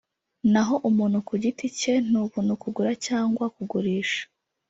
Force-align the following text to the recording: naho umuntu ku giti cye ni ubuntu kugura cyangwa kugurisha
naho 0.51 0.75
umuntu 0.89 1.17
ku 1.27 1.33
giti 1.43 1.65
cye 1.79 1.93
ni 2.09 2.17
ubuntu 2.23 2.53
kugura 2.61 2.91
cyangwa 3.07 3.45
kugurisha 3.55 4.21